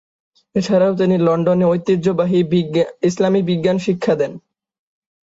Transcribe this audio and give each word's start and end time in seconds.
এছাড়াও 0.55 0.93
তিনি 0.95 1.15
লন্ডনে 1.17 1.65
ঐতিহ্যবাহী 1.65 2.39
ইসলামী 3.03 3.41
বিজ্ঞান 3.49 3.77
শিক্ষা 3.85 4.13
দেন। 4.15 4.31